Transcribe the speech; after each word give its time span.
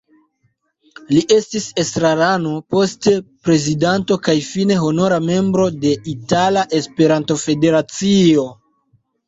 Li 1.15 1.19
estis 1.35 1.67
estrarano, 1.83 2.53
poste 2.77 3.13
prezidanto 3.49 4.19
kaj 4.29 4.37
fine 4.49 4.79
honora 4.87 5.21
Membro 5.29 5.69
de 5.87 5.95
Itala 6.17 6.67
Esperanto-Federacio. 6.83 8.51